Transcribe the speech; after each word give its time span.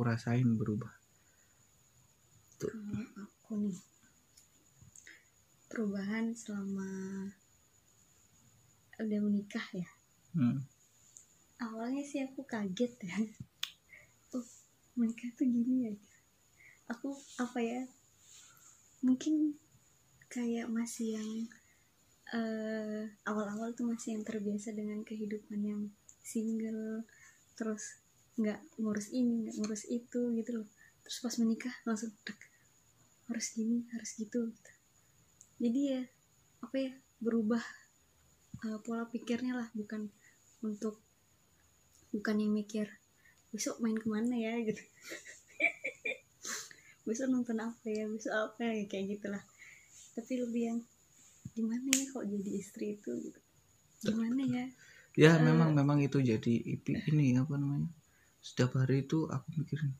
aku 0.00 0.08
rasain 0.08 0.56
berubah. 0.56 0.96
Kalau 2.56 3.04
aku 3.20 3.68
nih. 3.68 3.76
Perubahan 5.68 6.32
selama 6.32 6.88
udah 8.96 9.20
menikah 9.20 9.66
ya? 9.76 9.84
Hmm. 10.32 10.64
awalnya 11.60 12.00
sih 12.00 12.24
aku 12.24 12.48
kaget 12.48 12.96
ya. 12.96 13.12
Oh 14.32 14.48
menikah 14.96 15.28
tuh 15.36 15.44
gini 15.44 15.92
ya. 15.92 15.94
Aku 16.96 17.12
apa 17.36 17.60
ya 17.60 17.84
mungkin 19.04 19.52
kayak 20.32 20.72
masih 20.72 21.20
yang 21.20 21.30
eh, 22.32 23.04
awal-awal 23.28 23.76
tuh 23.76 23.84
masih 23.84 24.16
yang 24.16 24.24
terbiasa 24.24 24.72
dengan 24.72 25.04
kehidupan 25.04 25.60
yang 25.60 25.92
single 26.24 27.04
terus 27.52 28.00
nggak 28.40 28.58
ngurus 28.80 29.12
ini 29.12 29.44
nggak 29.46 29.56
ngurus 29.60 29.84
itu 29.92 30.20
gitu 30.38 30.50
loh. 30.56 30.66
Terus 31.04 31.18
pas 31.24 31.34
menikah 31.42 31.74
langsung 31.84 32.10
dek, 32.26 32.38
harus 33.28 33.46
gini 33.54 33.84
harus 33.92 34.10
gitu, 34.18 34.40
gitu 34.50 34.72
jadi 35.60 35.80
ya 35.92 36.02
apa 36.64 36.76
ya 36.80 36.92
berubah 37.20 37.60
eh, 38.64 38.78
pola 38.80 39.04
pikirnya 39.12 39.52
lah 39.52 39.68
bukan 39.76 40.08
untuk 40.64 40.96
bukan 42.16 42.36
yang 42.40 42.52
mikir 42.56 42.88
besok 43.52 43.76
main 43.84 43.98
ke 43.98 44.08
mana 44.08 44.34
ya? 44.34 44.54
gitu. 44.62 44.78
Besok 47.06 47.26
nonton 47.32 47.58
apa 47.58 47.86
ya? 47.90 48.06
Besok 48.06 48.30
apa? 48.30 48.62
ya 48.62 48.86
kayak 48.86 49.18
gitulah. 49.18 49.42
Tapi 50.14 50.38
lebih 50.38 50.62
yang 50.70 50.78
gimana 51.58 51.90
ya 51.90 52.04
kok 52.14 52.24
jadi 52.30 52.50
istri 52.54 52.94
itu? 52.94 53.10
gitu. 53.18 53.40
Gimana 54.06 54.42
ya? 54.46 54.64
Ya 55.18 55.34
Eh. 55.34 55.42
memang 55.42 55.74
memang 55.74 55.98
itu 55.98 56.22
jadi 56.22 56.54
ini 57.10 57.34
apa 57.36 57.58
namanya 57.58 57.90
setiap 58.40 58.80
hari 58.80 59.04
itu 59.04 59.28
aku 59.28 59.46
mikirin 59.60 59.92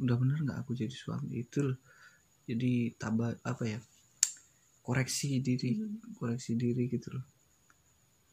udah 0.00 0.16
bener 0.18 0.38
nggak 0.42 0.58
aku 0.64 0.72
jadi 0.72 0.92
suami? 0.92 1.44
Itu 1.44 1.68
loh 1.68 1.78
jadi 2.44 2.92
tambah 3.00 3.40
apa 3.44 3.64
ya 3.64 3.80
koreksi 4.84 5.40
diri 5.40 5.80
Hmm. 5.80 6.00
koreksi 6.16 6.56
diri 6.56 6.88
gitu 6.92 7.12
loh. 7.12 7.24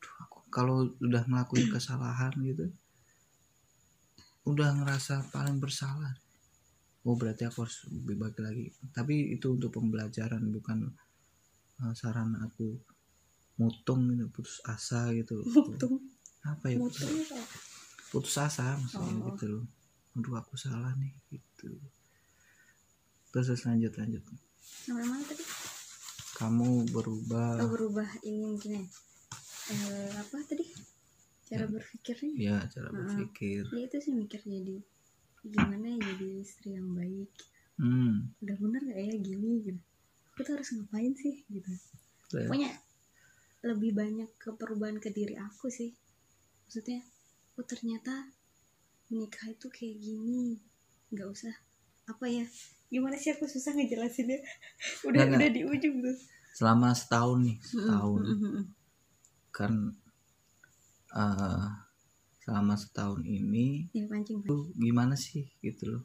Duh, 0.01 0.13
aku 0.27 0.37
kalau 0.51 0.87
udah 0.99 1.23
ngelakuin 1.27 1.67
kesalahan 1.71 2.33
gitu 2.43 2.67
udah 4.41 4.73
ngerasa 4.81 5.29
paling 5.29 5.61
bersalah. 5.61 6.17
Oh 7.05 7.17
berarti 7.17 7.45
aku 7.45 7.65
harus 7.65 7.85
lebih 7.89 8.17
baik 8.17 8.37
lagi. 8.41 8.65
Tapi 8.93 9.37
itu 9.37 9.53
untuk 9.53 9.73
pembelajaran 9.73 10.41
bukan 10.49 10.89
uh, 11.81 11.93
saran 11.93 12.37
aku. 12.41 12.77
Mutung 13.61 14.09
gitu 14.09 14.25
putus 14.33 14.57
asa 14.65 15.13
gitu. 15.13 15.45
Mutung. 15.45 16.01
Apa 16.41 16.73
ya 16.73 16.81
mutung 16.81 17.09
putus 18.11 18.35
asa 18.37 18.75
maksudnya 18.75 19.15
Oh. 19.17 19.31
gitu 19.33 19.45
loh. 19.47 19.65
Aduh 20.19 20.35
aku 20.35 20.59
salah 20.59 20.91
nih 20.99 21.15
gitu. 21.31 21.71
Terus 23.31 23.45
terus 23.47 23.63
lanjut 23.63 23.93
lanjut. 23.95 24.23
Sampai 24.59 25.07
mana 25.07 25.23
tadi? 25.23 25.43
Kamu 26.35 26.89
berubah. 26.91 27.61
Oh, 27.63 27.69
berubah 27.71 28.07
ini 28.21 28.43
mungkin 28.43 28.71
ya. 28.81 28.83
Eh, 29.71 30.11
apa 30.11 30.35
tadi? 30.43 30.65
Cara 31.47 31.63
berpikirnya? 31.67 32.31
Ya 32.35 32.57
cara 32.67 32.89
Heeh. 32.89 32.97
berpikir. 32.99 33.63
Ya 33.71 33.81
itu 33.87 33.97
sih 33.99 34.11
mikir 34.11 34.41
jadi 34.43 34.83
gimana 35.41 35.85
ya 35.85 35.97
jadi 36.11 36.27
istri 36.43 36.75
yang 36.75 36.91
baik. 36.91 37.31
Hmm. 37.79 38.29
Udah 38.43 38.55
bener 38.59 38.81
gak 38.83 38.99
ya 38.99 39.15
gini 39.15 39.49
gitu. 39.63 39.79
Aku 40.33 40.39
tuh 40.43 40.53
harus 40.59 40.69
ngapain 40.75 41.13
sih 41.15 41.43
gitu. 41.47 41.71
Ya. 42.31 42.47
pokoknya 42.47 42.71
lebih 43.61 43.91
banyak 43.91 44.29
ke 44.39 44.55
perubahan 44.55 44.97
ke 44.97 45.11
diri 45.11 45.35
aku 45.35 45.67
sih. 45.67 45.91
Maksudnya 46.67 47.03
oh 47.61 47.65
ternyata 47.69 48.25
menikah 49.13 49.53
itu 49.53 49.69
kayak 49.69 50.01
gini. 50.01 50.57
Nggak 51.13 51.29
usah. 51.29 51.53
Apa 52.09 52.25
ya? 52.25 52.41
Gimana 52.89 53.13
sih 53.13 53.29
aku 53.37 53.45
susah 53.45 53.77
ngejelasinnya? 53.77 54.41
Udah 55.07 55.29
Nggak, 55.29 55.37
udah 55.37 55.49
di 55.53 55.61
ujung 55.69 55.95
tuh. 56.01 56.17
Selama 56.57 56.89
setahun 56.97 57.39
nih 57.45 57.57
setahun. 57.61 58.21
Mm, 58.25 58.33
mm, 58.33 58.41
mm, 58.41 58.51
mm. 58.57 58.65
kan 59.51 59.73
eh 61.11 61.67
selama 62.41 62.73
setahun 62.79 63.21
ini 63.27 63.91
ya 63.91 64.07
pancing 64.07 64.41
tuh 64.47 64.71
gimana 64.73 65.13
sih 65.13 65.45
gitu 65.61 65.95
loh? 65.95 66.03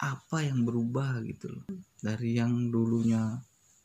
Apa 0.00 0.46
yang 0.46 0.62
berubah 0.62 1.20
gitu 1.26 1.50
loh? 1.50 1.64
Dari 2.00 2.38
yang 2.38 2.70
dulunya 2.70 3.36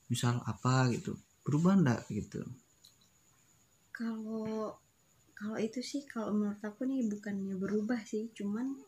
misal 0.07 0.39
apa 0.45 0.87
gitu 0.93 1.17
berubah 1.43 1.73
enggak 1.75 2.01
gitu? 2.13 2.45
Kalau 3.91 4.75
kalau 5.35 5.59
itu 5.59 5.83
sih 5.83 6.07
kalau 6.07 6.31
menurut 6.31 6.59
aku 6.63 6.87
nih 6.87 7.05
bukannya 7.11 7.59
berubah 7.59 7.99
sih 8.07 8.31
cuman 8.31 8.79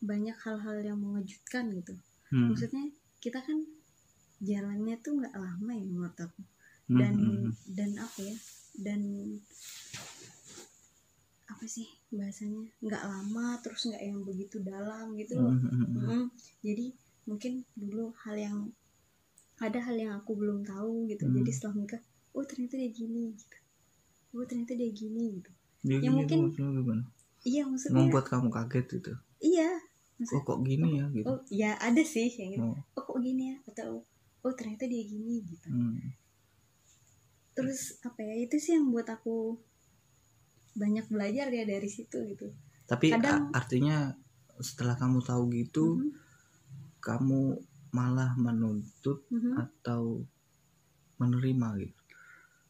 banyak 0.00 0.36
hal-hal 0.44 0.76
yang 0.80 0.98
mengejutkan 1.00 1.72
gitu 1.72 1.94
hmm. 2.32 2.52
maksudnya 2.52 2.84
kita 3.20 3.40
kan 3.44 3.64
jalannya 4.40 4.96
tuh 5.00 5.20
nggak 5.20 5.36
lama 5.36 5.72
ya 5.72 5.84
menurut 5.84 6.18
aku 6.20 6.42
Hmm, 6.86 7.02
dan 7.02 7.14
hmm, 7.18 7.34
hmm. 7.50 7.52
dan 7.74 7.90
apa 7.98 8.18
ya 8.22 8.36
dan 8.78 9.00
apa 11.50 11.64
sih 11.66 11.90
bahasanya 12.14 12.62
nggak 12.78 13.02
lama 13.02 13.58
terus 13.58 13.90
nggak 13.90 14.06
yang 14.06 14.22
begitu 14.22 14.62
dalam 14.62 15.18
gitu 15.18 15.34
loh 15.34 15.50
Hmm, 15.50 15.66
hmm, 15.66 15.82
hmm, 15.82 15.98
hmm. 15.98 16.06
Mm, 16.14 16.26
jadi 16.62 16.86
mungkin 17.26 17.52
dulu 17.74 18.14
hal 18.22 18.38
yang 18.38 18.58
ada 19.58 19.82
hal 19.82 19.98
yang 19.98 20.14
aku 20.14 20.38
belum 20.38 20.62
tahu 20.62 21.10
gitu 21.10 21.26
Hmm. 21.26 21.34
jadi 21.42 21.50
setelah 21.50 21.74
nikah 21.74 22.02
oh 22.38 22.46
ternyata 22.46 22.78
dia 22.78 22.90
gini 22.94 23.34
gitu 23.34 23.56
oh 24.38 24.46
ternyata 24.46 24.72
dia 24.78 24.90
gini 24.94 25.42
gitu 25.42 25.50
Ya, 25.86 25.96
Ya, 25.96 25.98
gini 26.02 26.10
mungkin- 26.12 26.40
maksudnya 26.44 26.70
gimana? 26.74 27.04
iya 27.44 27.62
maksudnya 27.62 27.94
membuat 27.96 28.26
kamu 28.26 28.48
kaget 28.50 28.86
gitu? 28.92 29.12
Iya 29.38 29.70
maksudnya 30.18 30.42
kok 30.44 30.58
gini 30.62 30.88
ya 30.92 31.04
gitu? 31.08 31.26
Oh 31.28 31.38
ya 31.46 31.70
ada 31.78 32.02
sih 32.02 32.26
yang 32.28 32.50
gitu. 32.52 32.66
Oh, 32.66 32.74
oh 32.92 33.04
kok 33.04 33.18
gini 33.20 33.42
ya? 33.48 33.56
Atau 33.64 34.02
oh 34.42 34.52
ternyata 34.52 34.84
dia 34.84 35.02
gini 35.02 35.42
gitu. 35.42 35.68
Hmm. 35.68 35.98
terus 37.52 37.96
apa 38.02 38.20
ya 38.20 38.36
itu 38.36 38.56
sih 38.56 38.76
yang 38.76 38.92
buat 38.92 39.08
aku 39.08 39.56
banyak 40.74 41.08
belajar 41.08 41.48
ya 41.48 41.64
dari 41.64 41.88
situ 41.88 42.20
gitu. 42.26 42.52
Tapi 42.84 43.08
Kadang- 43.08 43.48
artinya 43.50 44.12
setelah 44.58 44.92
kamu 44.92 45.22
tahu 45.22 45.48
gitu 45.50 45.96
Mhm, 45.96 46.10
kamu 47.00 47.56
malah 47.90 48.36
menuntut 48.36 49.24
mhm. 49.30 49.56
atau 49.56 50.20
menerima 51.16 51.68
gitu? 51.80 51.96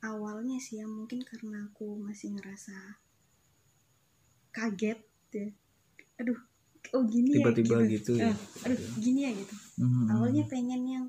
Awalnya 0.03 0.55
sih 0.57 0.79
ya 0.79 0.87
mungkin 0.87 1.19
karena 1.21 1.67
aku 1.67 1.99
masih 1.99 2.39
ngerasa 2.39 3.03
kaget 4.57 4.99
ya 5.37 5.47
aduh 6.17 6.39
oh 6.97 7.05
gini 7.05 7.37
tiba-tiba 7.37 7.77
ya 7.85 7.87
gitu, 7.93 8.13
ya? 8.17 8.33
Eh, 8.33 8.37
aduh 8.65 8.81
gini 9.05 9.21
ya 9.29 9.31
gitu. 9.37 9.55
Mhm. 9.85 10.05
awalnya 10.09 10.45
pengen 10.49 10.83
yang 10.89 11.05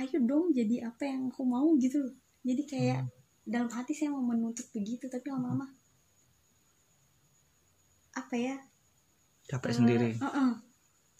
ayo 0.00 0.18
dong 0.24 0.52
jadi 0.52 0.88
apa 0.88 1.02
yang 1.08 1.28
aku 1.32 1.42
mau 1.44 1.76
gitu 1.80 2.00
loh. 2.00 2.14
Jadi 2.44 2.62
kayak 2.68 3.00
Hmm. 3.04 3.10
dalam 3.44 3.68
hati 3.72 3.92
saya 3.92 4.12
mau 4.14 4.24
menuntut 4.24 4.64
begitu 4.72 5.08
tapi 5.12 5.28
lama-lama 5.28 5.66
apa 8.16 8.34
ya? 8.36 8.56
Capek 9.50 9.70
eh, 9.72 9.76
sendiri. 9.76 10.08
eh-eh, 10.14 10.52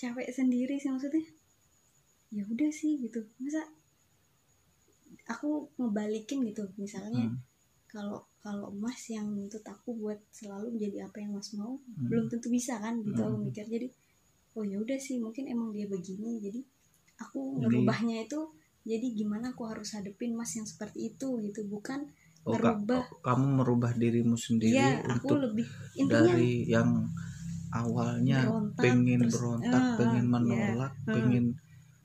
capek 0.00 0.28
sendiri 0.32 0.74
sih 0.80 0.88
maksudnya. 0.92 1.24
Ya 2.30 2.46
udah 2.46 2.70
sih 2.70 2.96
gitu. 3.02 3.20
Masa 3.42 3.62
aku 5.26 5.70
ngebalikin 5.78 6.46
gitu 6.46 6.70
misalnya 6.78 7.30
Hmm, 7.30 7.38
kalau 7.90 8.29
kalau 8.44 8.68
mas 8.72 9.00
yang 9.12 9.26
nuntut 9.36 9.62
aku 9.74 9.92
buat 10.00 10.18
selalu 10.32 10.66
menjadi 10.76 10.98
apa 11.08 11.16
yang 11.22 11.32
mas 11.36 11.50
mau 11.58 11.76
hmm. 11.76 12.08
belum 12.08 12.24
tentu 12.32 12.48
bisa 12.48 12.74
kan 12.80 12.94
gitu 13.04 13.20
aku 13.20 13.36
Hmm. 13.36 13.46
mikir 13.48 13.64
jadi 13.68 13.86
oh 14.56 14.64
ya 14.66 14.76
udah 14.84 14.98
sih 14.98 15.16
mungkin 15.20 15.44
emang 15.54 15.70
dia 15.76 15.86
begini 15.86 16.40
jadi 16.44 16.60
aku 17.20 17.60
ngerubahnya 17.62 18.16
itu 18.26 18.40
jadi 18.88 19.06
gimana 19.12 19.52
aku 19.52 19.68
harus 19.68 19.92
hadepin 19.92 20.32
mas 20.38 20.56
yang 20.56 20.64
seperti 20.64 21.12
itu 21.14 21.26
gitu 21.44 21.60
bukan 21.68 22.00
Oh, 22.48 22.56
ka- 22.56 22.72
ngerubah. 22.72 23.04
oh, 23.04 23.20
kamu 23.20 23.46
merubah 23.60 23.92
dirimu 23.92 24.32
sendiri 24.32 25.04
aku 25.04 25.28
untuk 25.36 25.36
lebih 25.44 25.66
intinya 26.00 26.32
dari 26.32 26.64
yang 26.64 26.88
awalnya 27.70 28.48
Berontak, 28.48 28.82
pengen 28.82 29.20
terus, 29.20 29.34
berontak, 29.36 29.84
eh, 29.84 29.96
pengen 30.00 30.24
iya, 30.24 30.32
menolak, 30.32 30.92
eh. 30.96 31.12
pengen 31.14 31.44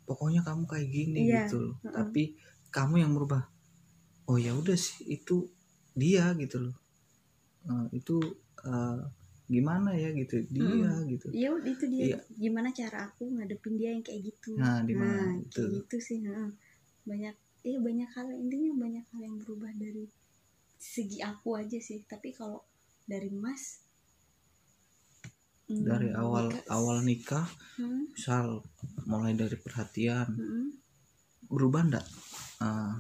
pokoknya 0.06 0.42
kamu 0.44 0.64
kayak 0.68 0.90
gini 0.92 1.20
Iya, 1.24 1.42
gitu 1.48 1.56
loh. 1.64 1.76
eh. 1.88 1.92
Tapi 1.96 2.24
kamu 2.76 2.96
yang 3.02 3.12
merubah. 3.16 3.44
Oh 4.30 4.38
ya 4.38 4.52
udah 4.54 4.76
sih 4.78 5.08
itu 5.08 5.36
dia 5.96 6.36
gitu 6.38 6.58
loh. 6.60 6.76
Eh, 7.66 7.86
itu 7.98 8.16
eh, 8.62 9.00
gimana 9.46 9.94
ya 9.94 10.10
gitu 10.14 10.42
dia 10.50 10.90
gitu. 11.06 11.30
ya 11.30 11.54
udah 11.54 11.70
itu 11.70 11.86
dia 11.86 12.06
Iya. 12.14 12.20
gimana 12.34 12.70
cara 12.74 13.06
aku 13.06 13.30
ngadepin 13.30 13.78
dia 13.78 13.94
yang 13.94 14.02
kayak 14.02 14.22
gitu 14.26 14.58
Nah, 14.58 14.82
di 14.82 14.94
mana 14.98 15.34
Nah, 15.34 15.38
itu? 15.38 15.62
kayak 15.62 15.70
gitu 15.86 15.98
sih 16.02 16.18
heeh. 16.22 16.50
banyak 17.06 17.36
iya 17.62 17.78
banyak 17.78 18.10
hal 18.10 18.28
intinya 18.34 18.74
banyak 18.82 19.06
hal 19.14 19.22
yang 19.22 19.38
berubah 19.38 19.70
dari 19.78 20.10
segi 20.82 21.22
aku 21.22 21.54
aja 21.54 21.78
sih 21.78 22.02
tapi 22.10 22.34
kalau 22.34 22.66
dari 23.06 23.30
mas 23.30 23.86
hmm, 25.70 25.86
Dari 25.86 26.10
awal 26.14 26.50
nikah- 26.50 26.66
awal 26.74 26.98
nikah, 27.06 27.46
hmm, 27.78 28.18
misal 28.18 28.66
mulai 29.06 29.38
dari 29.38 29.58
perhatian, 29.58 30.26
hmm, 30.34 30.70
berubah 31.50 31.86
ndak 31.86 32.06
Eh, 32.56 32.94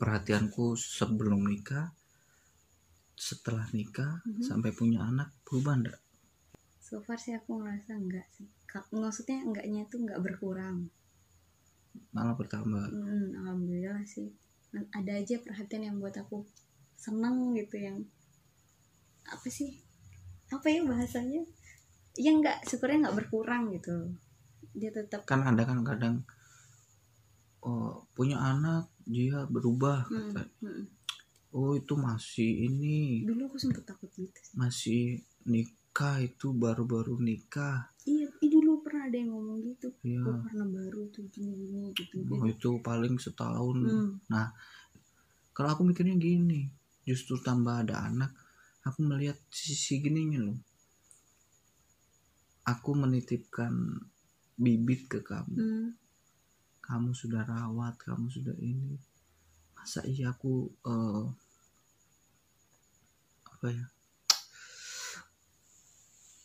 perhatianku 0.00 0.80
sebelum 0.80 1.44
nikah 1.44 1.92
setelah 3.20 3.68
nikah 3.76 4.24
Mhm. 4.24 4.40
sampai 4.40 4.72
punya 4.72 5.04
anak 5.04 5.28
berubah 5.44 5.76
ndak? 5.76 6.00
So 6.80 7.04
far 7.04 7.20
sih 7.20 7.36
aku 7.36 7.60
ngerasa 7.60 8.00
enggak 8.00 8.24
sih. 8.32 8.48
Maksudnya 8.96 9.44
enggaknya 9.44 9.84
itu 9.84 10.00
enggak 10.00 10.24
berkurang. 10.24 10.88
Malah 12.16 12.32
bertambah. 12.32 12.88
Hmm, 12.88 13.36
alhamdulillah 13.44 14.00
sih. 14.08 14.32
Ada 14.72 15.20
aja 15.20 15.36
perhatian 15.44 15.92
yang 15.92 15.96
buat 16.00 16.16
aku 16.16 16.48
seneng 16.96 17.52
gitu 17.60 17.76
yang 17.76 18.00
apa 19.28 19.46
sih? 19.52 19.76
Apa 20.48 20.66
ya 20.72 20.80
bahasanya? 20.82 21.44
Ya 22.16 22.32
enggak 22.32 22.64
syukurnya 22.64 23.04
enggak 23.04 23.18
berkurang 23.20 23.68
gitu. 23.76 24.16
Dia 24.72 24.90
tetap 24.90 25.28
kan 25.28 25.44
ada 25.44 25.62
kan 25.68 25.84
kadang 25.84 26.24
oh, 27.60 28.08
punya 28.16 28.40
anak 28.40 28.88
dia 29.10 29.42
berubah 29.50 30.06
Hmm, 30.06 30.30
kata. 30.30 30.42
hmm. 30.62 30.84
oh 31.50 31.74
itu 31.74 31.94
masih 31.98 32.70
ini. 32.70 33.26
Dulu 33.26 33.50
aku 33.50 33.58
sempet 33.58 33.82
takut 33.82 34.06
gitu 34.14 34.30
sih. 34.38 34.54
masih 34.54 35.02
nikah 35.44 36.22
itu 36.22 36.54
baru-baru 36.54 37.18
nikah. 37.18 37.90
Iya 38.06 38.30
dulu 38.40 38.86
pernah 38.86 39.10
ada 39.10 39.16
yang 39.18 39.34
ngomong 39.34 39.58
gitu. 39.66 39.88
Ya 40.06 40.22
oh, 40.22 40.38
karena 40.46 40.64
baru 40.64 41.10
tuh 41.10 41.26
gini-gini 41.28 41.90
gitu 41.92 42.22
oh, 42.22 42.46
itu 42.46 42.70
paling 42.80 43.18
setahun. 43.18 43.76
Hmm, 43.82 44.14
kalau 45.50 45.70
aku 45.74 45.82
mikirnya 45.84 46.14
gini 46.16 46.70
justru 47.02 47.36
tambah 47.42 47.82
ada 47.82 48.06
anak 48.06 48.30
aku 48.86 49.02
melihat 49.04 49.36
sisi 49.50 50.00
gininya 50.00 50.40
loh. 50.48 50.58
Aku 52.64 52.94
menitipkan 52.94 53.98
bibit 54.54 55.08
ke 55.10 55.20
kamu. 55.24 55.56
Hmm, 55.56 55.86
kamu 56.90 57.14
sudah 57.14 57.46
rawat 57.46 57.94
kamu 58.02 58.26
sudah 58.26 58.56
ini. 58.58 58.98
Masa 59.78 60.02
iya 60.02 60.34
aku 60.34 60.66
eh, 60.66 61.24
apa 63.46 63.66
ya? 63.70 63.86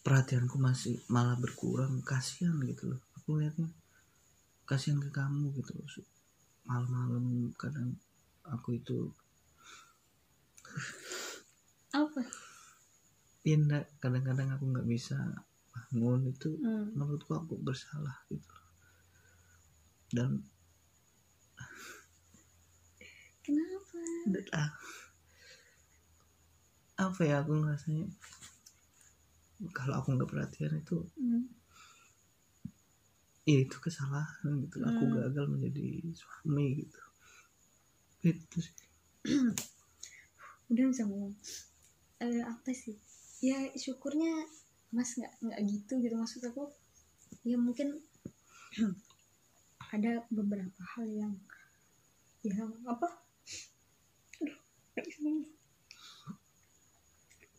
Perhatianku 0.05 0.61
masih 0.61 1.01
malah 1.09 1.33
berkurang. 1.41 2.05
Kasihan 2.05 2.53
gitu 2.61 2.93
loh 2.93 3.01
aku 3.25 3.41
lihatnya 3.41 3.73
kasihan 4.69 5.01
ke 5.01 5.09
kamu 5.09 5.49
gitu 5.57 5.73
loh 5.73 5.89
malam-malam 6.69 7.49
kadang 7.57 7.97
aku 8.45 8.77
itu 8.77 9.09
apa? 11.93 12.21
Indah 13.49 13.81
kadang-kadang 13.97 14.53
aku 14.53 14.69
nggak 14.73 14.85
bisa 14.89 15.17
bangun 15.73 16.29
itu 16.29 16.53
hmm. 16.57 16.93
menurutku 16.93 17.33
aku 17.33 17.57
bersalah 17.57 18.13
gitu. 18.29 18.54
Dan 20.13 20.45
kenapa? 23.45 23.97
Ah, 24.53 24.71
apa 26.95 27.21
ya 27.25 27.41
aku 27.41 27.51
ngerasanya? 27.61 28.07
Kalau 29.71 29.95
aku 30.03 30.07
nggak 30.15 30.29
perhatian 30.29 30.73
itu 30.83 30.99
hmm. 31.15 31.47
ya 33.45 33.57
itu 33.61 33.77
kesalahan 33.79 34.51
gitu. 34.65 34.81
Aku 34.83 35.03
Hmm. 35.05 35.15
gagal 35.15 35.45
menjadi 35.47 36.01
suami 36.11 36.83
gitu. 36.83 37.01
Itu 38.25 38.57
sih. 38.59 38.75
Udah 40.73 40.85
bisa 40.89 41.05
ngomong. 41.05 41.37
Eh, 42.19 42.41
apa 42.41 42.69
sih? 42.73 42.97
Ya 43.45 43.69
syukurnya 43.77 44.33
mas 44.89 45.13
nggak 45.13 45.33
nggak 45.45 45.61
gitu 45.69 45.93
gitu. 46.01 46.15
Maksud 46.17 46.41
aku 46.49 46.73
ya 47.45 47.55
mungkin 47.61 48.01
ada 49.95 50.27
beberapa 50.27 50.81
hal 50.95 51.07
yang 51.07 51.35
yang 52.43 52.71
apa? 52.83 53.07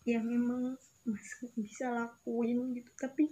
Yang 0.05 0.25
memang 0.29 0.63
mas 1.07 1.29
bisa 1.57 1.87
lakuin 1.91 2.77
gitu 2.77 2.93
tapi 3.01 3.31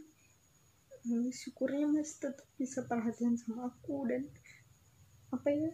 eh, 1.04 1.28
syukurnya 1.30 1.86
mas 1.90 2.16
tetap 2.16 2.48
bisa 2.56 2.82
perhatian 2.88 3.36
sama 3.36 3.68
aku 3.70 4.08
dan 4.08 4.24
apa 5.30 5.48
ya 5.52 5.70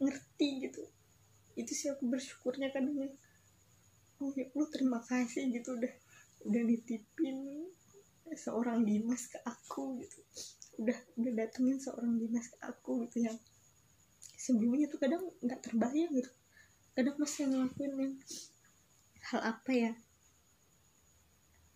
ngerti 0.00 0.66
gitu. 0.66 0.82
Itu 1.54 1.72
sih 1.76 1.92
aku 1.92 2.08
bersyukurnya 2.08 2.72
kadang 2.72 2.96
yang 2.96 3.14
oh 4.24 4.32
ya 4.36 4.48
Allah 4.52 4.68
terima 4.72 5.00
kasih 5.04 5.52
gitu 5.52 5.76
udah 5.76 5.92
udah 6.48 6.62
nitipin 6.64 7.68
seorang 8.36 8.84
Dimas 8.84 9.28
ke 9.28 9.38
aku 9.44 10.00
gitu 10.00 10.20
udah 10.80 10.98
udah 11.20 11.32
datengin 11.36 11.76
seorang 11.76 12.16
Dimas 12.16 12.48
ke 12.48 12.56
aku 12.64 13.04
gitu 13.04 13.28
yang 13.28 13.36
sebelumnya 14.40 14.88
tuh 14.88 14.96
kadang 14.96 15.20
nggak 15.44 15.60
terbayang 15.60 16.08
gitu. 16.16 16.32
Kadang 16.96 17.16
masih 17.20 17.52
ngelakuin 17.52 17.92
yang 18.00 18.14
hal 19.28 19.40
apa 19.44 19.70
ya? 19.70 19.92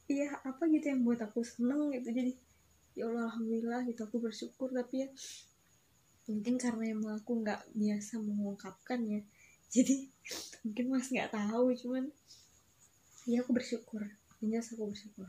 Iya 0.09 0.29
apa 0.41 0.63
gitu 0.73 0.89
yang 0.89 1.05
buat 1.05 1.21
aku 1.21 1.45
seneng 1.45 1.93
gitu. 1.93 2.09
Jadi 2.09 2.33
ya 2.97 3.05
Allah 3.13 3.29
alhamdulillah 3.29 3.85
gitu 3.85 4.09
aku 4.09 4.17
bersyukur. 4.25 4.73
Tapi 4.73 5.05
ya 5.05 5.09
mungkin 6.25 6.57
karena 6.57 6.97
emang 6.97 7.21
aku 7.21 7.45
nggak 7.45 7.61
biasa 7.77 8.25
mengungkapkan 8.25 9.05
ya. 9.05 9.21
Jadi 9.75 10.09
mungkin 10.65 10.85
mas 10.89 11.13
nggak 11.13 11.29
tahu 11.37 11.77
cuman 11.77 12.09
ya 13.29 13.45
aku 13.45 13.53
bersyukur. 13.53 14.01
Jelas 14.41 14.73
aku 14.73 14.89
bersyukur 14.89 15.29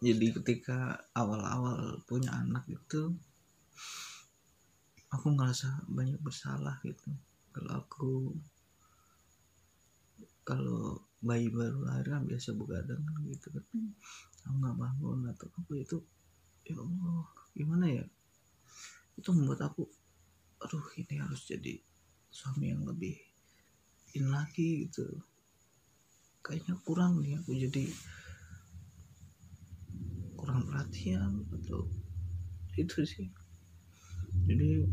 jadi 0.00 0.26
ketika 0.32 0.96
awal-awal 1.12 2.00
punya 2.08 2.32
anak 2.32 2.64
itu 2.72 3.12
aku 5.12 5.26
ngerasa 5.36 5.84
banyak 5.92 6.16
bersalah 6.24 6.80
gitu. 6.88 7.12
Kalau 7.52 7.72
aku 7.84 8.32
kalau 10.40 11.04
bayi 11.20 11.52
baru 11.52 11.84
lahir 11.84 12.16
kan 12.16 12.24
biasa 12.24 12.56
begadang 12.56 13.04
kan 13.04 13.20
gitu 13.28 13.52
kan. 13.52 13.64
Hmm. 13.76 13.92
aku 14.40 14.56
nggak 14.56 14.76
bangun 14.80 15.18
atau 15.36 15.46
apa 15.52 15.72
itu 15.76 15.96
ya 16.64 16.74
Allah 16.80 17.22
gimana 17.52 17.86
ya? 17.92 18.04
Itu 19.20 19.36
membuat 19.36 19.68
aku 19.68 19.84
aduh 20.64 20.86
ini 20.96 21.20
harus 21.20 21.44
jadi 21.44 21.76
suami 22.32 22.72
yang 22.72 22.88
lebih 22.88 23.20
in 24.16 24.32
lagi 24.32 24.88
gitu. 24.88 25.04
Kayaknya 26.40 26.80
kurang 26.88 27.20
nih 27.20 27.36
aku 27.36 27.52
jadi 27.52 27.84
kurang 30.40 30.64
perhatian 30.64 31.44
atau 31.52 31.84
itu 32.80 33.04
sih. 33.04 33.28
Jadi 34.48 34.88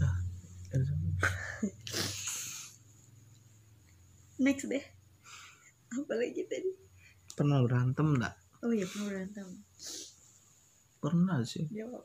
ah 0.00 0.16
next 4.44 4.64
deh. 4.64 4.84
Apa 5.94 6.12
lagi 6.16 6.40
tadi? 6.48 6.72
Pernah 7.36 7.60
berantem 7.62 8.16
enggak 8.16 8.34
oh 8.64 8.72
iya 8.72 8.86
pernah 8.88 9.06
berantem. 9.12 9.48
Pernah 10.98 11.38
sih. 11.44 11.68
Jawab 11.68 12.04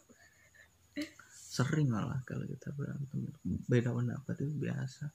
sering 1.50 1.92
malah 1.92 2.20
kalau 2.27 2.46
kita 2.46 2.72
berantem. 2.75 3.32
Beda 3.68 3.96
pendapat 3.96 4.36
itu 4.44 4.56
biasa. 4.60 5.12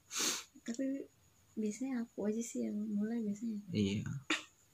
Tapi 0.64 1.04
biasanya 1.54 2.04
aku 2.04 2.26
aja 2.26 2.42
sih 2.42 2.66
yang 2.66 2.76
mulai 2.90 3.20
biasanya. 3.20 3.60
Iya 3.70 4.08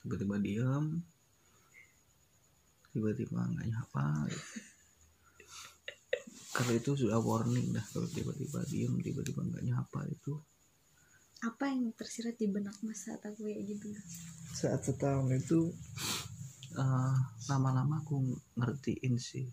tiba-tiba 0.01 0.35
diam 0.41 0.85
tiba-tiba 2.91 3.39
nggak 3.39 3.67
nyapa. 3.71 4.27
Gitu. 4.27 4.59
kalau 6.51 6.73
itu 6.75 6.91
sudah 6.99 7.23
warning 7.23 7.71
dah 7.71 7.85
kalau 7.95 8.09
tiba-tiba 8.11 8.59
diam 8.67 8.99
tiba-tiba 8.99 9.41
nggak 9.47 9.63
nyapa 9.63 9.99
itu. 10.11 10.35
Apa 11.41 11.73
yang 11.73 11.89
tersirat 11.97 12.37
di 12.37 12.51
benak 12.51 12.75
mas 12.85 13.07
saat 13.07 13.23
aku 13.23 13.47
kayak 13.47 13.63
gitu? 13.65 13.87
Saat 14.53 14.83
setahun 14.85 15.31
itu 15.31 15.71
eh, 16.75 17.17
lama-lama 17.47 18.03
aku 18.03 18.19
ngertiin 18.59 19.15
sih. 19.15 19.47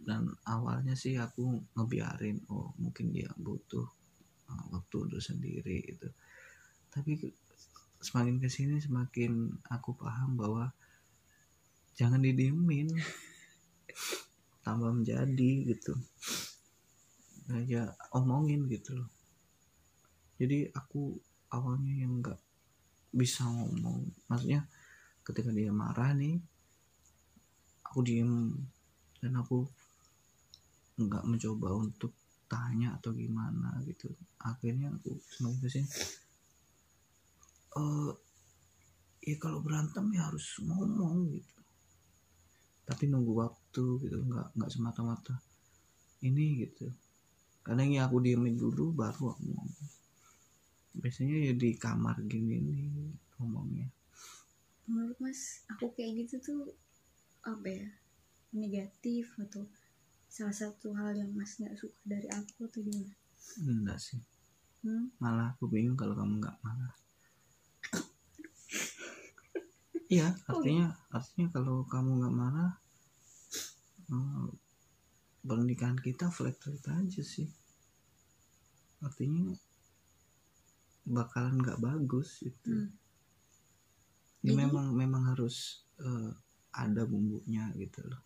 Dan 0.00 0.28
awalnya 0.48 0.92
sih 0.92 1.16
aku 1.16 1.60
ngebiarin 1.76 2.44
oh 2.52 2.76
mungkin 2.76 3.10
dia 3.16 3.32
butuh 3.40 3.88
eh, 4.52 4.64
waktu 4.76 4.96
untuk 5.08 5.22
sendiri 5.24 5.80
itu 5.88 6.08
tapi 6.90 7.14
semakin 8.00 8.40
ke 8.40 8.48
sini 8.48 8.80
semakin 8.80 9.60
aku 9.68 9.92
paham 9.92 10.40
bahwa 10.40 10.72
jangan 11.94 12.24
didiemin. 12.24 12.88
Tambah 14.64 14.92
menjadi 14.92 15.52
gitu. 15.68 15.92
Ya 17.68 17.92
omongin 18.16 18.68
gitu 18.72 18.96
loh. 18.96 19.10
Jadi 20.40 20.72
aku 20.72 21.20
awalnya 21.52 21.92
yang 21.92 22.24
nggak 22.24 22.40
bisa 23.12 23.44
ngomong. 23.44 24.08
Maksudnya 24.32 24.64
ketika 25.20 25.52
dia 25.52 25.72
marah 25.72 26.16
nih 26.16 26.40
aku 27.84 28.00
diem. 28.00 28.56
Dan 29.20 29.36
aku 29.36 29.68
nggak 30.96 31.24
mencoba 31.28 31.76
untuk 31.76 32.16
tanya 32.48 32.96
atau 32.96 33.12
gimana 33.12 33.76
gitu. 33.84 34.08
Akhirnya 34.40 34.88
aku 34.88 35.20
semakin 35.36 35.60
ke 35.60 35.68
sini 35.68 35.88
eh 37.78 38.12
ya 39.30 39.36
kalau 39.36 39.60
berantem 39.62 40.10
ya 40.16 40.26
harus 40.26 40.58
ngomong 40.64 41.30
gitu. 41.30 41.60
Tapi 42.88 43.06
nunggu 43.06 43.32
waktu 43.36 43.84
gitu 44.02 44.16
nggak 44.26 44.56
nggak 44.56 44.70
semata-mata. 44.72 45.38
Ini 46.24 46.44
gitu. 46.66 46.90
Kadang 47.62 47.92
ya 47.94 48.08
aku 48.08 48.18
diemin 48.24 48.58
dulu 48.58 48.90
baru 48.90 49.30
aku 49.30 49.44
ngomong. 49.46 49.88
Biasanya 50.98 51.36
ya 51.50 51.52
di 51.54 51.70
kamar 51.78 52.18
gini 52.26 52.58
nih 52.58 52.82
ngomongnya. 53.38 53.86
Menurut 54.90 55.18
mas 55.22 55.62
aku 55.70 55.94
kayak 55.94 56.26
gitu 56.26 56.42
tuh 56.42 56.62
apa 57.46 57.68
ya 57.70 57.86
negatif 58.50 59.30
atau 59.38 59.62
salah 60.26 60.54
satu 60.54 60.90
hal 60.98 61.14
yang 61.14 61.30
mas 61.30 61.54
nggak 61.62 61.78
suka 61.78 61.94
dari 62.02 62.26
aku 62.26 62.66
atau 62.66 62.82
gimana? 62.82 63.14
Enggak 63.62 64.02
sih. 64.02 64.18
Hmm? 64.80 65.12
malah 65.20 65.52
aku 65.52 65.68
bingung 65.68 65.92
kalau 65.92 66.16
kamu 66.16 66.40
nggak 66.40 66.56
marah 66.64 66.96
iya. 70.10 70.34
Artinya 70.50 70.90
artinya 71.14 71.46
kalau 71.54 71.86
kamu 71.86 72.10
nggak 72.20 72.34
marah 72.34 72.72
eh, 74.10 74.48
pernikahan 75.46 75.96
kita 75.96 76.28
flat 76.28 76.58
flat 76.58 76.84
aja 76.90 77.22
sih. 77.22 77.48
Artinya 79.00 79.54
bakalan 81.06 81.56
nggak 81.62 81.80
bagus 81.80 82.42
itu. 82.44 82.68
Hmm. 82.68 82.90
Ya, 84.40 84.52
Jadi- 84.52 84.60
memang 84.66 84.86
memang 84.92 85.22
harus 85.32 85.86
eh, 86.02 86.32
ada 86.74 87.02
bumbunya 87.06 87.70
gitu 87.78 88.02
loh. 88.04 88.22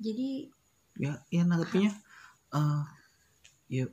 Jadi 0.00 0.48
ya 0.98 1.14
ya 1.30 1.42
nanggapnya 1.46 1.92
eh 2.50 2.82
ya 3.70 3.84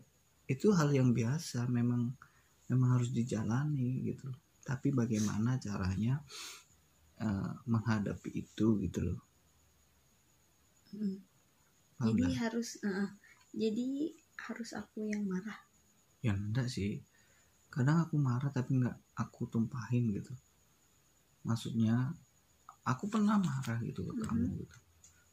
itu 0.47 0.67
hal 0.73 0.89
yang 0.95 1.11
biasa 1.13 1.67
memang 1.69 2.15
memang 2.71 2.89
harus 2.99 3.11
dijalani 3.13 4.01
gitu 4.07 4.31
loh. 4.31 4.39
Tapi 4.63 4.91
bagaimana 4.91 5.55
caranya 5.59 6.19
eh, 7.25 7.51
menghadapi 7.71 8.29
itu 8.43 8.67
gitu 8.83 8.99
loh. 9.07 9.19
Hmm, 10.91 11.15
Paham 11.97 12.09
jadi 12.09 12.25
nggak? 12.25 12.35
harus 12.41 12.69
uh, 12.89 13.09
jadi 13.63 13.89
harus 14.45 14.69
aku 14.81 14.99
yang 15.13 15.23
marah. 15.31 15.59
Ya 16.25 16.33
enggak 16.37 16.67
sih. 16.75 16.91
Kadang 17.73 17.97
aku 18.05 18.15
marah 18.27 18.51
tapi 18.57 18.71
nggak 18.79 18.97
aku 19.23 19.41
tumpahin 19.53 20.05
gitu. 20.17 20.33
Maksudnya 21.47 21.95
aku 22.91 23.05
pernah 23.13 23.37
marah 23.49 23.77
gitu 23.87 24.01
ke 24.09 24.13
Mhm. 24.13 24.23
kamu 24.25 24.47
gitu. 24.61 24.77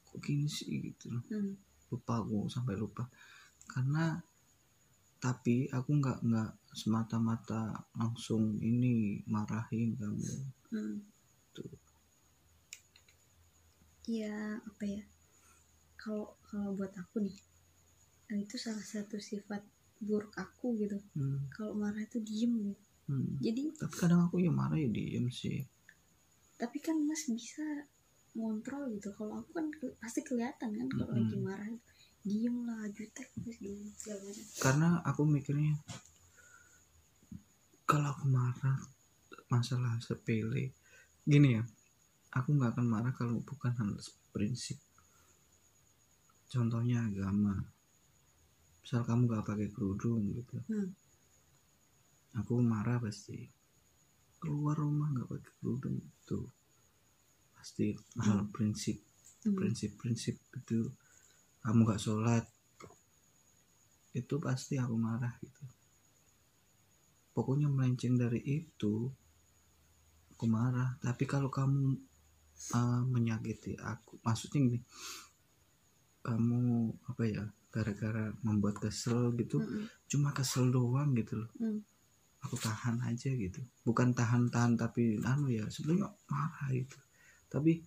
Kok 0.08 0.18
gini 0.24 0.46
sih 0.56 0.70
gitu 0.86 1.06
loh. 1.14 1.24
Hmm. 1.28 1.54
lupa 1.92 2.14
aku 2.22 2.38
sampai 2.54 2.74
lupa. 2.82 3.04
Karena 3.72 4.04
tapi 5.24 5.56
aku 5.78 5.90
nggak 6.00 6.18
nggak 6.28 6.50
semata-mata 6.80 7.62
langsung 8.00 8.44
ini 8.70 8.94
marahin 9.34 9.90
kamu. 10.00 10.32
Hmm. 10.70 11.13
Ya 14.08 14.60
apa 14.60 14.84
ya? 14.84 15.02
Kalau 15.96 16.36
kalau 16.44 16.76
buat 16.76 16.92
aku 16.96 17.24
nih 17.24 17.36
eh, 18.32 18.38
itu 18.44 18.56
salah 18.60 18.84
satu 18.84 19.16
sifat 19.20 19.62
buruk 20.04 20.34
aku 20.36 20.76
gitu. 20.80 20.98
Hmm, 21.16 21.48
kalau 21.54 21.72
marah 21.76 22.02
itu 22.04 22.20
diem 22.20 22.52
gitu. 22.72 22.84
Hmm. 23.04 23.36
jadi 23.36 23.68
tapi 23.76 23.94
kadang 24.00 24.20
aku 24.28 24.40
ya 24.40 24.48
marah 24.52 24.80
ya 24.80 24.88
diem 24.88 25.28
sih. 25.28 25.64
Tapi 26.56 26.78
kan 26.80 26.96
mas 27.04 27.24
bisa 27.28 27.64
ngontrol 28.36 28.92
gitu. 28.96 29.12
Kalau 29.16 29.40
aku 29.40 29.50
kan 29.56 29.66
ke- 29.72 29.96
pasti 30.00 30.20
kelihatan 30.24 30.70
kan 30.76 30.88
kalau 30.92 31.08
Mm-mm. 31.12 31.18
lagi 31.20 31.38
marah. 31.40 31.68
Diem 32.24 32.64
lah 32.64 32.88
jutek 32.88 33.28
terus 33.44 33.56
gini 33.60 33.92
segala 34.00 34.24
macam. 34.24 34.44
Karena 34.64 34.88
aku 35.04 35.22
mikirnya 35.28 35.76
kalau 37.84 38.08
aku 38.16 38.24
marah 38.32 38.80
masalah 39.52 40.00
sepele 40.00 40.72
gini 41.28 41.60
ya 41.60 41.62
aku 42.34 42.48
nggak 42.58 42.74
akan 42.74 42.86
marah 42.90 43.14
kalau 43.14 43.38
bukan 43.40 43.72
hal 43.78 43.94
prinsip. 44.34 44.78
Contohnya 46.50 47.06
agama. 47.06 47.54
Misal 48.82 49.06
kamu 49.06 49.30
nggak 49.30 49.46
pakai 49.46 49.68
kerudung 49.70 50.34
gitu. 50.34 50.58
Hmm. 50.68 50.90
aku 52.34 52.58
marah 52.58 52.98
pasti. 52.98 53.46
Keluar 54.42 54.74
rumah 54.74 55.14
nggak 55.14 55.30
pakai 55.30 55.52
kerudung 55.62 56.02
itu 56.02 56.40
pasti 57.54 57.94
hal 58.20 58.50
prinsip 58.50 58.98
Hmm. 59.44 59.60
prinsip-prinsip 59.60 60.40
itu. 60.56 60.88
Kamu 61.60 61.84
nggak 61.84 62.00
sholat 62.00 62.44
itu 64.16 64.34
pasti 64.40 64.80
aku 64.80 64.96
marah 64.96 65.36
gitu. 65.44 65.64
Pokoknya 67.36 67.68
melenceng 67.68 68.16
dari 68.16 68.40
itu 68.40 69.04
aku 70.32 70.44
marah. 70.48 70.96
Tapi 70.96 71.24
kalau 71.28 71.52
kamu 71.52 72.13
uh, 72.72 73.02
menyakiti 73.04 73.74
aku 73.76 74.18
maksudnya 74.22 74.58
gini 74.64 74.80
kamu 76.24 76.60
apa 77.04 77.22
ya 77.28 77.44
gara-gara 77.68 78.32
membuat 78.40 78.80
kesel 78.80 79.34
gitu 79.36 79.60
Mm-mm. 79.60 79.84
cuma 80.08 80.30
kesel 80.32 80.70
doang 80.70 81.12
gitu 81.12 81.42
loh 81.42 81.50
Hmm. 81.58 81.82
aku 82.40 82.56
tahan 82.56 83.00
aja 83.02 83.32
gitu 83.34 83.60
bukan 83.82 84.12
tahan-tahan 84.12 84.76
tapi 84.76 85.16
anu 85.20 85.48
ya 85.48 85.64
sebenarnya 85.68 86.08
marah 86.28 86.68
gitu 86.70 86.96
tapi 87.48 87.80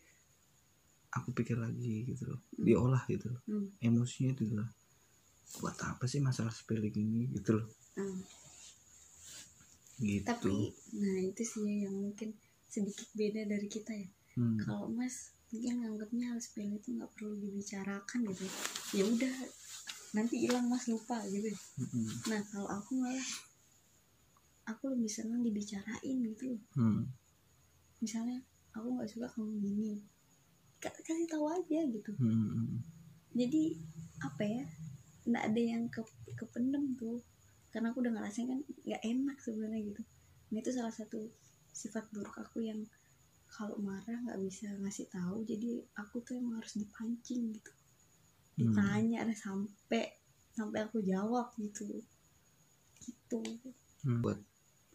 aku 1.09 1.29
pikir 1.33 1.57
lagi 1.57 2.05
gitu 2.05 2.29
loh 2.29 2.39
Hmm. 2.53 2.65
diolah 2.67 3.03
gitu 3.09 3.31
loh 3.33 3.41
Hmm. 3.47 3.67
emosinya 3.79 4.35
itu 4.35 4.43
loh 4.53 4.69
buat 5.63 5.79
apa 5.79 6.03
sih 6.05 6.19
masalah 6.19 6.51
sepele 6.51 6.91
gini 6.91 7.31
gitu 7.33 7.57
loh 7.57 7.67
Hmm. 7.95 8.21
gitu 9.97 10.27
tapi 10.29 10.75
nah 10.99 11.17
itu 11.25 11.41
sih 11.41 11.87
yang 11.87 11.95
mungkin 11.95 12.37
sedikit 12.67 13.07
beda 13.17 13.47
dari 13.47 13.65
kita 13.65 13.95
ya 13.95 14.09
Hmm. 14.37 14.53
kalau 14.61 14.85
mas 14.87 15.33
mungkin 15.49 15.81
nganggapnya 15.81 16.29
hal 16.29 16.37
sepele 16.37 16.77
itu 16.77 16.93
nggak 16.93 17.09
perlu 17.09 17.33
dibicarakan 17.35 18.19
gitu 18.29 18.45
ya 18.93 19.03
udah 19.03 19.33
nanti 20.13 20.45
hilang 20.45 20.69
mas 20.69 20.85
lupa 20.85 21.17
gitu 21.25 21.49
Mm-mm. 21.81 22.05
nah 22.29 22.41
kalau 22.47 22.69
aku 22.69 22.91
malah 22.95 23.29
aku 24.67 24.91
lebih 24.91 25.07
senang 25.07 25.41
dibicarain 25.41 26.17
gitu. 26.27 26.59
Hmm. 26.75 27.07
misalnya 27.97 28.43
aku 28.71 28.93
nggak 28.93 29.09
suka 29.09 29.27
kamu 29.33 29.57
gini 29.57 29.93
Ka- 30.77 30.93
kasih 31.01 31.25
tahu 31.25 31.49
aja 31.49 31.79
gitu 31.89 32.11
Hmm. 32.21 32.77
jadi 33.33 33.73
apa 34.21 34.43
ya 34.45 34.63
nggak 35.25 35.43
ada 35.49 35.61
yang 35.61 35.83
ke 35.89 36.01
kependem 36.35 36.93
tuh 36.93 37.17
karena 37.73 37.89
aku 37.89 38.05
udah 38.05 38.13
ngerasain 38.13 38.47
kan 38.47 38.59
nggak 38.85 39.01
enak 39.01 39.37
sebenarnya 39.41 39.81
gitu 39.81 40.01
nah 40.47 40.59
itu 40.61 40.71
salah 40.71 40.93
satu 40.93 41.19
sifat 41.73 42.05
buruk 42.13 42.37
aku 42.37 42.61
yang 42.61 42.79
kalau 43.57 43.73
marah 43.81 44.21
nggak 44.21 44.37
bisa 44.39 44.69
ngasih 44.77 45.09
tahu 45.09 45.41
jadi 45.41 45.81
aku 45.97 46.21
tuh 46.21 46.37
emang 46.37 46.61
harus 46.61 46.77
dipancing 46.77 47.51
gitu 47.51 47.71
Hmm. 48.57 48.73
ditanya 48.73 49.21
ada 49.21 49.33
sampai 49.33 50.17
sampai 50.51 50.81
aku 50.81 51.01
jawab 51.03 51.53
gitu 51.55 51.85
gitu 52.99 53.41
Hmm. 54.01 54.21
buat 54.21 54.37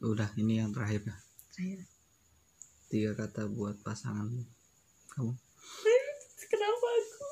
udah 0.00 0.31
ini 0.35 0.59
yang 0.59 0.71
terakhir 0.71 1.02
dah. 1.04 1.19
terakhir 1.52 1.87
tiga 2.87 3.14
kata 3.14 3.47
buat 3.49 3.78
pasangan 3.81 4.26
kamu 5.09 5.31
kenapa 6.50 6.87
aku 6.90 7.26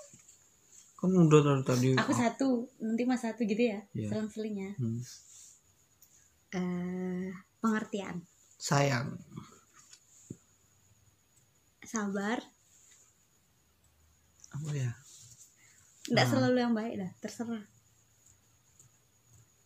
kamu 0.97 1.17
udah 1.27 1.41
dari 1.43 1.63
tadi 1.65 1.89
aku 1.95 2.13
satu 2.13 2.49
nanti 2.79 3.03
mas 3.03 3.21
satu 3.21 3.43
gitu 3.43 3.63
ya 3.67 3.83
Iya. 3.91 4.09
selang-seling 4.09 4.57
ya 4.57 4.71
Hmm. 4.77 5.03
eh 6.53 7.27
pengertian 7.59 8.23
sayang 8.55 9.19
sabar. 11.91 12.39
Apa 14.51 14.71
ya 14.75 14.91
nggak 16.11 16.27
Ah. 16.27 16.31
selalu 16.31 16.57
yang 16.59 16.75
baik 16.75 16.95
dah 16.99 17.11
terserah. 17.19 17.65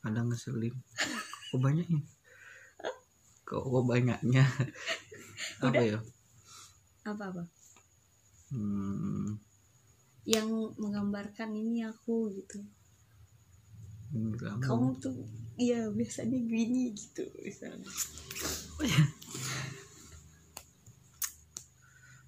Kadang 0.00 0.28
ngeselin 0.28 0.74
kok 1.48 1.60
banyaknya 1.60 2.00
kok, 3.44 3.60
kok 3.62 3.84
banyaknya? 3.84 4.44
Apa 5.60 5.68
Udah. 5.70 5.84
ya? 5.84 5.98
Apa 7.04 7.24
apa 7.28 7.44
hmm, 8.48 9.36
yang 10.24 10.48
menggambarkan 10.80 11.52
ini 11.52 11.84
aku 11.84 12.32
gitu. 12.32 12.64
Kamu 14.14 14.62
kamu 14.62 14.88
tuh 15.02 15.12
iya 15.60 15.84
biasanya 15.90 16.38
gini 16.38 16.94
gitu 16.94 17.24
misalnya 17.42 17.90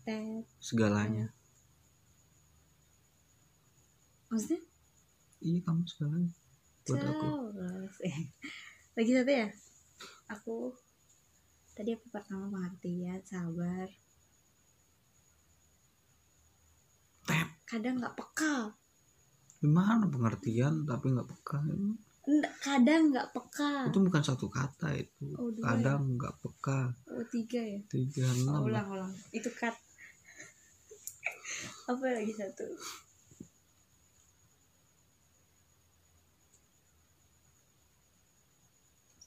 Tet, 0.07 0.47
segalanya. 0.63 1.35
Maksudnya? 4.31 4.63
Iya 5.43 5.59
kamu 5.67 5.83
segalanya. 5.83 6.31
Buat 6.87 7.03
aku. 7.11 7.27
Jelas. 7.59 7.95
Eh, 8.07 8.19
lagi 8.95 9.11
satu 9.11 9.33
ya? 9.35 9.49
Aku 10.31 10.55
tadi 11.75 11.91
apa 11.91 12.07
pertama 12.15 12.47
pengertian 12.55 13.19
sabar. 13.27 13.91
Tep. 17.27 17.49
Kadang 17.67 17.99
nggak 17.99 18.15
peka. 18.15 18.71
Gimana 19.59 20.07
pengertian 20.07 20.87
tapi 20.87 21.19
nggak 21.19 21.27
peka? 21.35 21.59
Nggak, 22.31 22.55
kadang 22.63 23.11
nggak 23.11 23.35
peka. 23.35 23.91
Itu 23.91 23.99
bukan 24.07 24.23
satu 24.23 24.47
kata 24.47 24.95
itu. 24.95 25.35
Oh, 25.35 25.51
dua 25.51 25.75
kadang 25.75 26.15
nggak 26.15 26.35
peka. 26.39 26.95
Oh 27.11 27.27
tiga 27.27 27.59
ya? 27.59 27.83
Tiga 27.91 28.31
oh, 28.31 28.39
enam. 28.39 28.61
Ulang 28.71 28.87
ulang. 28.95 29.13
Itu 29.35 29.51
cut 29.51 29.75
apa 31.87 32.05
lagi 32.11 32.33
satu? 32.35 32.67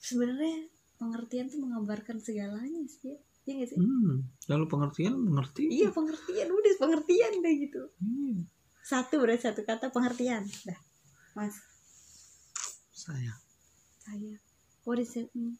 Sebenarnya 0.00 0.68
pengertian 1.00 1.46
tuh 1.48 1.60
mengabarkan 1.62 2.20
segalanya 2.20 2.84
sih. 2.88 3.16
Ya 3.16 3.18
Iya 3.48 3.54
gak 3.64 3.68
sih? 3.72 3.78
Hmm 3.80 4.28
lalu 4.50 4.64
pengertian 4.66 5.14
mengerti. 5.14 5.70
Iya 5.70 5.94
pengertian. 5.94 6.50
Udah 6.50 6.74
pengertian 6.82 7.32
deh 7.38 7.54
gitu. 7.54 7.82
Hmm, 8.02 8.44
satu 8.82 9.22
berarti 9.22 9.46
satu 9.46 9.62
kata 9.62 9.94
pengertian. 9.94 10.42
Dah. 10.66 10.80
Mas. 11.38 11.54
Saya. 12.90 13.38
Saya. 14.02 14.34
What 14.82 14.98
is 14.98 15.14
it? 15.14 15.30
Mean? 15.38 15.54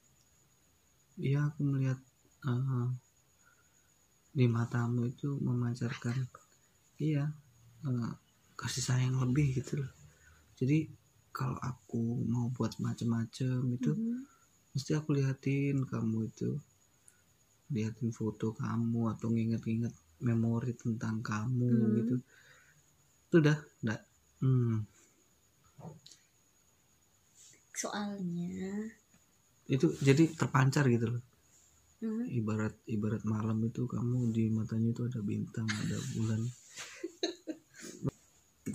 iya 1.21 1.53
aku 1.53 1.61
melihat 1.69 2.01
eh, 2.49 2.89
di 4.33 4.49
matamu 4.49 5.05
itu 5.05 5.37
memancarkan 5.37 6.25
iya 7.09 7.25
eh, 7.89 8.13
kasih 8.61 8.85
sayang 8.89 9.17
lebih 9.25 9.47
gitu 9.59 9.73
loh. 9.81 9.93
Jadi 10.61 10.79
kalau 11.39 11.59
aku 11.71 12.03
mau 12.35 12.47
buat 12.57 12.73
macem-macem 12.87 13.61
itu 13.79 13.93
Mhm. 13.95 14.19
mesti 14.75 14.93
aku 14.99 15.11
liatin 15.19 15.77
kamu 15.93 16.19
itu. 16.31 16.51
Liatin 17.75 18.11
foto 18.19 18.47
kamu 18.63 19.01
atau 19.17 19.27
nginget-nginget 19.35 19.95
memori 20.27 20.73
tentang 20.83 21.17
kamu 21.31 21.73
Hmm. 21.73 21.95
gitu. 21.99 22.15
Itu 23.27 23.35
udah 23.43 23.57
udah 23.83 23.99
hmm, 24.45 24.77
soalnya 27.81 28.91
itu 29.75 29.87
jadi 30.07 30.25
terpancar 30.41 30.85
gitu 30.95 31.07
loh. 31.17 31.23
Mhm. 32.03 32.25
ibarat 32.39 32.75
ibarat 32.95 33.23
malam 33.35 33.59
itu 33.69 33.83
kamu 33.95 34.19
di 34.37 34.45
matanya 34.57 34.89
itu 34.95 35.03
ada 35.09 35.21
bintang 35.31 35.69
ada 35.83 35.99
bulan 36.17 36.41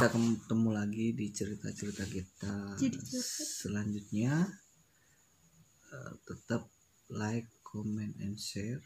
kita 0.05 0.37
ketemu 0.37 0.69
lagi 0.69 1.17
di 1.17 1.33
cerita-cerita 1.33 2.05
kita 2.05 2.77
Jadi 2.77 2.97
selanjutnya. 3.57 4.45
Eh, 5.89 6.13
tetap 6.29 6.69
like 7.09 7.49
comment 7.65 8.13
and 8.21 8.37
share. 8.37 8.85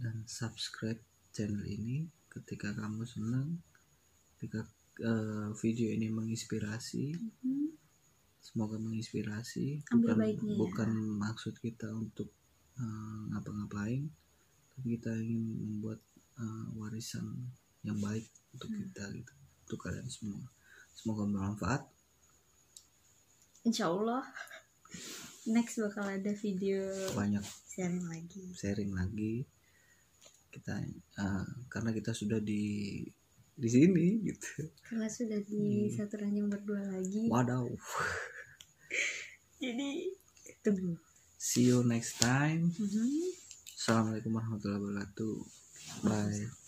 Dan 0.00 0.24
subscribe 0.24 0.96
channel 1.36 1.60
ini 1.68 2.08
ketika 2.32 2.72
kamu 2.72 3.04
senang 3.04 3.60
ketika 4.40 4.64
eh, 5.04 5.52
video 5.60 5.92
ini 5.92 6.08
menginspirasi. 6.08 7.04
Mhm. 7.20 7.68
semoga 8.40 8.80
menginspirasi. 8.80 9.84
Ambil 9.92 10.00
bukan 10.00 10.16
baiknya 10.16 10.52
ya. 10.56 10.58
bukan 10.64 10.90
maksud 11.20 11.54
kita 11.60 11.92
untuk 11.92 12.32
eh, 12.80 13.20
ngapa-ngapain. 13.36 14.08
Tapi 14.72 14.86
kita 14.96 15.12
ingin 15.12 15.44
membuat 15.60 16.00
eh, 16.40 16.66
warisan 16.72 17.52
yang 17.84 18.00
baik 18.00 18.24
untuk 18.56 18.72
Hmm. 18.72 18.80
kita 18.80 19.04
gitu 19.12 19.39
untuk 19.70 19.86
kalian 19.86 20.10
semua. 20.10 20.42
Semoga 20.90 21.22
bermanfaat. 21.22 21.86
Insya 23.62 23.86
Allah 23.86 24.26
next 25.46 25.78
bakal 25.78 26.02
ada 26.02 26.34
video 26.34 26.82
banyak. 27.14 27.44
sharing 27.70 28.02
lagi. 28.02 28.44
Sharing 28.50 28.90
lagi. 28.90 29.46
Kita 30.50 30.74
eh, 30.82 31.46
karena 31.70 31.94
kita 31.94 32.10
sudah 32.10 32.42
di 32.42 32.98
di 33.54 33.68
sini 33.70 34.26
gitu. 34.26 34.66
Karena 34.82 35.06
sudah 35.06 35.38
di 35.38 35.86
Hmm. 35.86 35.94
satu 35.94 36.18
ranjang 36.18 36.50
berdua 36.50 36.82
lagi. 36.90 37.30
Wadaw. 37.30 37.70
Jadi 39.62 40.10
tunggu. 40.66 40.98
See 41.38 41.70
you 41.70 41.86
next 41.86 42.18
time. 42.18 42.74
Mhm. 42.74 43.38
assalamualaikum 43.80 44.36
warahmatullahi 44.36 44.82
wabarakatuh. 44.82 45.36
Bye 46.04 46.59